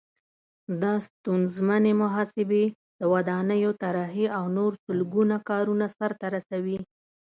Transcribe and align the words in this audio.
دا 0.81 0.93
ستونزمنې 1.07 1.93
محاسبې، 2.01 2.65
د 2.99 3.01
ودانیو 3.13 3.71
طراحي 3.81 4.25
او 4.37 4.43
نور 4.57 4.71
سلګونه 4.83 5.35
کارونه 5.49 5.85
سرته 5.97 6.25
رسوي. 6.35 6.79